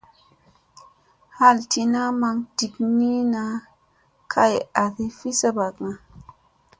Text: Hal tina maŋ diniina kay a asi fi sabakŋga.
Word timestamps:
Hal 1.37 1.57
tina 1.71 2.01
maŋ 2.21 2.35
diniina 2.57 3.43
kay 4.31 4.55
a 4.61 4.65
asi 4.85 5.05
fi 5.17 5.29
sabakŋga. 5.39 5.91